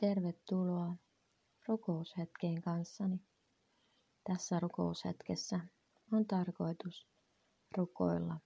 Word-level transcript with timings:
Tervetuloa 0.00 0.96
rukoushetkeen 1.68 2.62
kanssani. 2.62 3.20
Tässä 4.24 4.60
rukoushetkessä 4.60 5.60
on 6.12 6.26
tarkoitus 6.26 7.08
rukoilla 7.76 8.40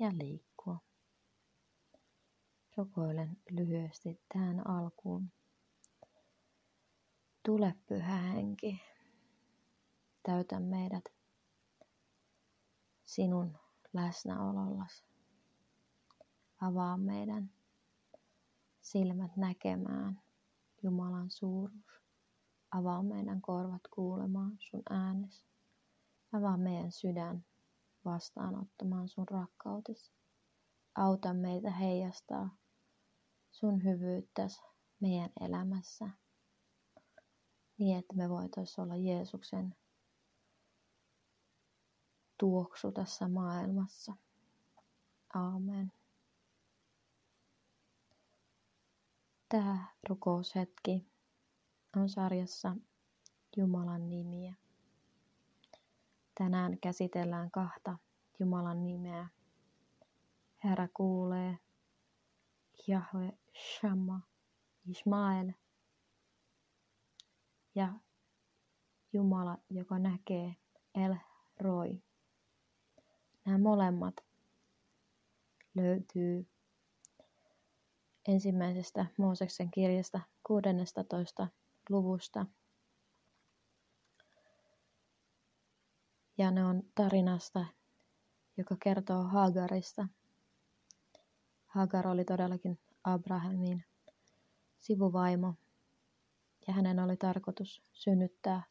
ja 0.00 0.10
liikkua. 0.18 0.78
Rukoilen 2.76 3.36
lyhyesti 3.50 4.20
tähän 4.32 4.66
alkuun. 4.66 5.32
Tule 7.42 7.74
pyhä 7.88 8.16
henki, 8.16 8.80
täytä 10.22 10.60
meidät 10.60 11.04
sinun 13.04 13.58
läsnäolollasi. 13.92 15.04
Avaa 16.60 16.96
meidän 16.96 17.50
silmät 18.80 19.36
näkemään 19.36 20.22
Jumalan 20.82 21.30
suuruus. 21.30 22.02
Avaa 22.70 23.02
meidän 23.02 23.42
korvat 23.42 23.82
kuulemaan 23.94 24.56
sun 24.70 24.82
äänes. 24.90 25.44
Avaa 26.32 26.56
meidän 26.56 26.92
sydän 26.92 27.44
vastaanottamaan 28.04 29.08
sun 29.08 29.28
rakkautesi. 29.28 30.12
Auta 30.94 31.34
meitä 31.34 31.70
heijastaa 31.70 32.56
sun 33.50 33.84
hyvyyttäsi 33.84 34.62
meidän 35.00 35.30
elämässä 35.40 36.10
niin, 37.78 37.98
että 37.98 38.16
me 38.16 38.28
voitaisiin 38.28 38.82
olla 38.82 38.96
Jeesuksen 38.96 39.74
tuoksu 42.38 42.92
tässä 42.92 43.28
maailmassa. 43.28 44.16
Aamen. 45.34 45.92
Tämä 49.52 49.86
rukoushetki 50.08 51.06
on 51.96 52.08
sarjassa 52.08 52.76
Jumalan 53.56 54.08
nimiä. 54.08 54.54
Tänään 56.34 56.78
käsitellään 56.78 57.50
kahta 57.50 57.98
Jumalan 58.38 58.84
nimeä. 58.84 59.28
Herra 60.64 60.88
kuulee, 60.94 61.58
Jahve 62.86 63.38
Shamma, 63.58 64.20
Ismael 64.86 65.52
ja 67.74 67.92
Jumala, 69.12 69.58
joka 69.70 69.98
näkee 69.98 70.56
El 70.94 71.16
Roi. 71.60 72.02
Nämä 73.44 73.58
molemmat 73.58 74.14
löytyy 75.74 76.51
ensimmäisestä 78.28 79.06
Mooseksen 79.18 79.70
kirjasta 79.70 80.20
16. 80.46 81.48
luvusta. 81.90 82.46
Ja 86.38 86.50
ne 86.50 86.64
on 86.64 86.82
tarinasta, 86.94 87.66
joka 88.56 88.76
kertoo 88.82 89.22
Hagarista. 89.22 90.08
Hagar 91.66 92.06
oli 92.08 92.24
todellakin 92.24 92.78
Abrahamin 93.04 93.84
sivuvaimo 94.78 95.54
ja 96.66 96.74
hänen 96.74 96.98
oli 96.98 97.16
tarkoitus 97.16 97.82
synnyttää 97.92 98.62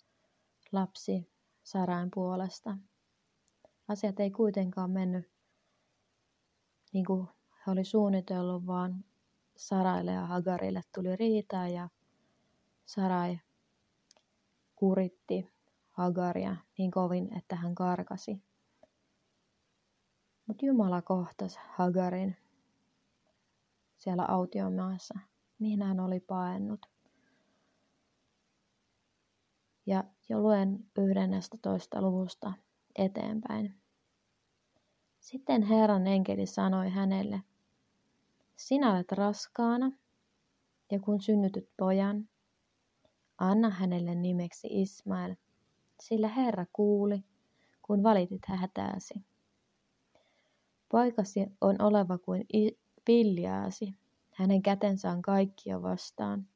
lapsi 0.71 1.31
Sarain 1.63 2.11
puolesta. 2.13 2.77
Asiat 3.87 4.19
ei 4.19 4.31
kuitenkaan 4.31 4.91
mennyt 4.91 5.31
niin 6.93 7.05
kuin 7.05 7.27
he 7.67 7.71
oli 7.71 7.83
suunnitellut, 7.83 8.65
vaan 8.65 9.05
Saraille 9.61 10.11
ja 10.11 10.25
Hagarille 10.25 10.81
tuli 10.95 11.15
riitaa 11.15 11.67
ja 11.67 11.89
Sarai 12.85 13.39
kuritti 14.75 15.53
Hagaria 15.89 16.55
niin 16.77 16.91
kovin, 16.91 17.37
että 17.37 17.55
hän 17.55 17.75
karkasi. 17.75 18.43
Mutta 20.47 20.65
Jumala 20.65 21.01
kohtasi 21.01 21.59
Hagarin 21.69 22.37
siellä 23.97 24.25
autiomaassa, 24.27 25.19
mihin 25.59 25.81
hän 25.81 25.99
oli 25.99 26.19
paennut. 26.19 26.85
Ja 29.85 30.03
jo 30.29 30.39
luen 30.39 30.91
11. 30.97 32.01
luvusta 32.01 32.53
eteenpäin. 32.95 33.81
Sitten 35.19 35.61
Herran 35.61 36.07
enkeli 36.07 36.45
sanoi 36.45 36.89
hänelle, 36.89 37.43
sinä 38.67 38.93
olet 38.93 39.11
raskaana, 39.11 39.91
ja 40.91 40.99
kun 40.99 41.21
synnytyt 41.21 41.69
pojan, 41.77 42.29
anna 43.37 43.69
hänelle 43.69 44.15
nimeksi 44.15 44.67
Ismael, 44.71 45.35
sillä 46.01 46.27
Herra 46.27 46.65
kuuli, 46.73 47.23
kun 47.81 48.03
valitit 48.03 48.41
hätääsi. 48.45 49.13
Poikasi 50.91 51.45
on 51.61 51.81
oleva 51.81 52.17
kuin 52.17 52.45
viljaasi, 53.07 53.95
hänen 54.35 54.61
kätensä 54.61 55.11
on 55.11 55.21
kaikkia 55.21 55.81
vastaan, 55.81 56.47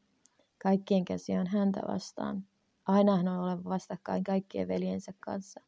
kaikkien 0.64 1.06
käsi 1.06 1.38
on 1.38 1.48
häntä 1.48 1.82
vastaan, 1.88 2.48
aina 2.88 3.16
hän 3.18 3.28
on 3.28 3.40
oleva 3.40 3.64
vastakkain 3.64 4.24
kaikkien 4.24 4.68
veljensä 4.68 5.14
kanssa. 5.20 5.62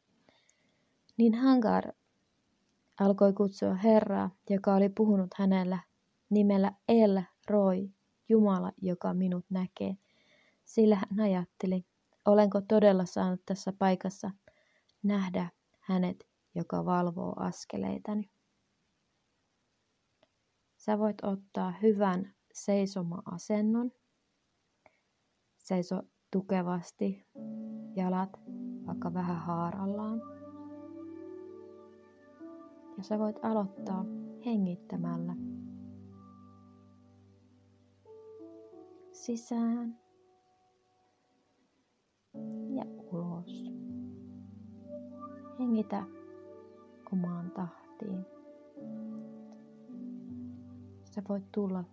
Niin 1.16 1.34
Hangar 1.34 1.92
alkoi 3.00 3.32
kutsua 3.32 3.74
Herraa, 3.74 4.30
joka 4.50 4.74
oli 4.74 4.88
puhunut 4.88 5.30
hänellä 5.36 5.78
nimellä 6.30 6.72
El 6.88 7.22
Roi, 7.50 7.90
Jumala, 8.28 8.72
joka 8.82 9.14
minut 9.14 9.44
näkee. 9.50 9.96
Sillä 10.64 10.96
hän 10.96 11.20
ajatteli, 11.20 11.84
olenko 12.24 12.60
todella 12.60 13.04
saanut 13.04 13.40
tässä 13.46 13.72
paikassa 13.72 14.30
nähdä 15.02 15.50
hänet, 15.80 16.28
joka 16.54 16.84
valvoo 16.84 17.34
askeleitani. 17.36 18.30
Sä 20.76 20.98
voit 20.98 21.24
ottaa 21.24 21.74
hyvän 21.82 22.34
seisoma-asennon. 22.52 23.92
Seiso 25.58 26.02
tukevasti, 26.30 27.26
jalat 27.96 28.30
vaikka 28.86 29.14
vähän 29.14 29.36
haarallaan. 29.36 30.22
Ja 32.96 33.02
sä 33.02 33.18
voit 33.18 33.36
aloittaa 33.42 34.04
hengittämällä 34.46 35.36
sisään 39.28 39.98
ja 42.74 42.84
ulos. 43.12 43.64
Hengitä 45.58 46.04
omaan 47.12 47.50
tahtiin. 47.50 48.26
Sä 51.04 51.22
voit 51.28 51.52
tulla 51.52 51.84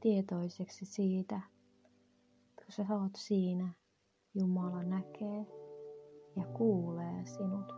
tietoiseksi 0.00 0.84
siitä, 0.86 1.40
kun 2.56 2.66
sä 2.68 2.86
oot 2.90 3.12
siinä, 3.16 3.68
Jumala 4.34 4.82
näkee 4.82 5.46
ja 6.36 6.44
kuulee 6.44 7.24
sinut. 7.24 7.72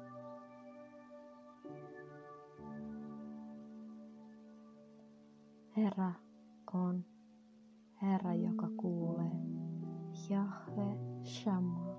Herra 5.76 6.12
on 6.74 7.11
Herra, 8.02 8.34
joka 8.34 8.68
kuulee. 8.76 9.30
Jahve 10.30 10.98
Shama. 11.24 11.96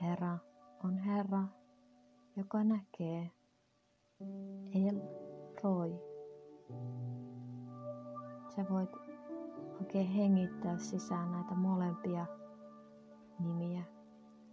Herra 0.00 0.38
on 0.84 0.98
Herra, 0.98 1.44
joka 2.36 2.64
näkee. 2.64 3.30
El 4.74 5.00
Roi. 5.62 6.00
Sä 8.56 8.66
voit 8.70 8.90
oikein 9.80 10.08
hengittää 10.08 10.78
sisään 10.78 11.32
näitä 11.32 11.54
molempia 11.54 12.26
nimiä. 13.38 13.84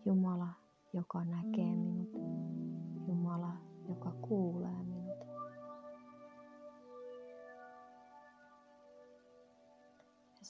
Jumala, 0.05 0.47
joka 0.93 1.23
näkee 1.25 1.75
minut. 1.75 2.09
Jumala, 3.07 3.51
joka 3.89 4.11
kuulee 4.11 4.83
minut. 4.83 4.98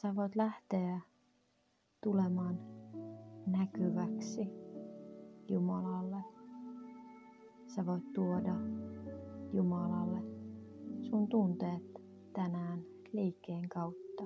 Sä 0.02 0.16
voit 0.16 0.36
lähteä 0.36 1.00
tulemaan 2.04 2.60
näkyväksi 3.46 4.50
Jumalalle. 5.48 6.24
Sä 7.68 7.86
voit 7.86 8.14
tuoda 8.14 8.56
Jumalalle 9.54 10.22
sun 11.02 11.28
tunteet 11.28 12.02
tänään 12.34 12.86
liikkeen 13.14 13.70
kautta. 13.70 14.24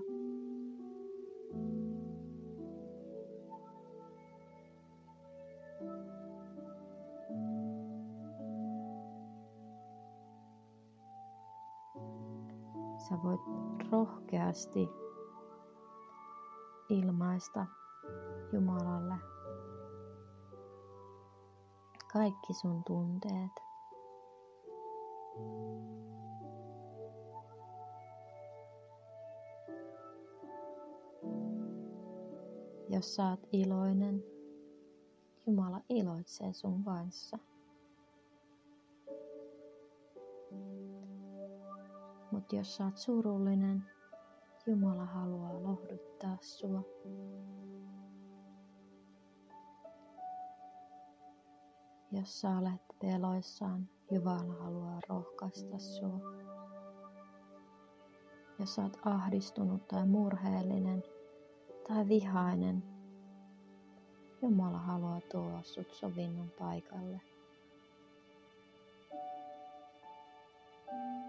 sä 13.10 13.24
voit 13.24 13.42
rohkeasti 13.92 15.03
ilmaista 16.90 17.66
Jumalalle 18.52 19.34
kaikki 22.14 22.54
sun 22.54 22.84
tunteet. 22.84 23.52
Jos 32.90 33.20
oot 33.20 33.40
iloinen, 33.52 34.24
Jumala 35.48 35.82
iloitsee 35.90 36.54
sun 36.54 36.84
kanssa. 36.84 37.38
Mutta 42.32 42.56
jos 42.56 42.82
oot 42.82 42.98
surullinen, 42.98 43.84
Jumala 44.68 45.06
haluaa 45.06 45.64
lohduttaa 45.64 46.38
sua. 46.42 46.82
Jos 52.12 52.42
sä 52.42 52.58
olet 52.58 52.82
peloissaan, 53.02 53.90
Jumala 54.12 54.54
haluaa 54.54 55.00
rohkaista 55.10 55.78
sua. 55.78 56.20
Jos 58.60 58.76
sä 58.76 58.82
oot 58.84 58.98
ahdistunut 59.06 59.88
tai 59.88 60.06
murheellinen 60.06 61.04
tai 61.88 62.08
vihainen, 62.08 62.84
Jumala 64.42 64.80
haluaa 64.80 65.22
tuoda 65.32 65.64
sut 65.64 65.92
sovinnon 65.92 66.52
paikalle. 66.60 67.22
Kun 70.90 71.23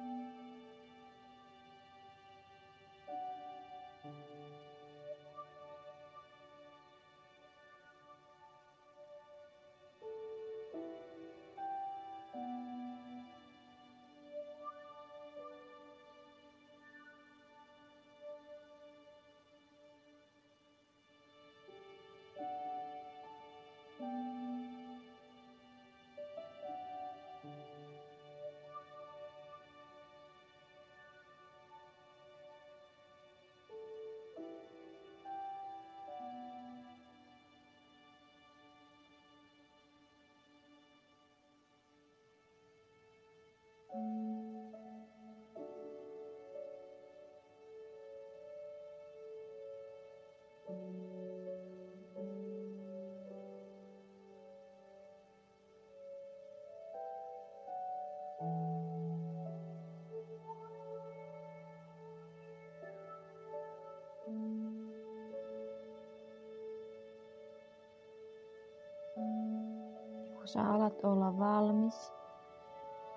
sä 70.54 70.70
alat 70.70 71.04
olla 71.04 71.38
valmis 71.38 72.12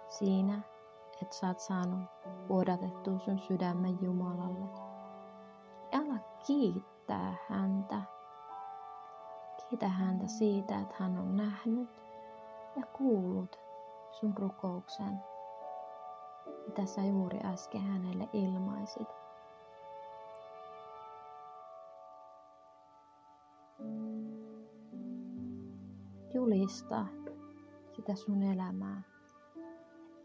siinä, 0.10 0.60
että 1.22 1.36
sä 1.36 1.48
oot 1.48 1.60
saanut 1.60 2.10
vuodatettua 2.50 3.19
sun 3.19 3.39
sydämen 3.39 3.98
Jumalalle, 4.01 4.66
ala 5.94 6.19
kiittää 6.48 7.36
häntä. 7.50 8.01
Kiitä 9.69 9.88
häntä 9.88 10.28
siitä, 10.28 10.80
että 10.80 10.95
hän 11.00 11.18
on 11.19 11.38
nähnyt 11.38 11.89
ja 12.75 12.86
kuullut 12.86 13.60
sun 14.12 14.33
rukouksen, 14.38 15.19
mitä 16.68 16.86
sä 16.86 17.01
juuri 17.01 17.40
äsken 17.44 17.81
hänelle 17.81 18.30
ilmaisit. 18.33 19.07
Julista 26.33 27.06
sitä 27.97 28.15
sun 28.15 28.44
elämää. 28.44 29.01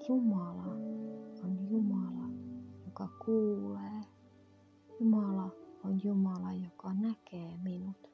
Jumala 0.08 0.64
on 1.44 1.70
Jumala, 1.70 2.28
joka 2.86 3.08
kuulee. 3.24 4.00
Jumala 5.00 5.50
on 5.84 6.00
Jumala, 6.04 6.52
joka 6.52 6.92
näkee 6.92 7.56
minut. 7.62 8.10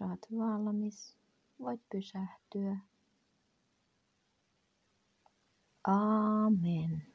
Oot 0.00 0.26
valmis, 0.38 1.16
voit 1.60 1.80
pysähtyä. 1.92 2.76
Amen. 5.84 7.11